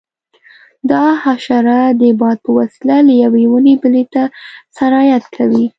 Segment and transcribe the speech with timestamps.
[0.91, 4.23] دا حشره د باد په وسیله له یوې ونې بلې ته
[4.77, 5.65] سرایت کوي.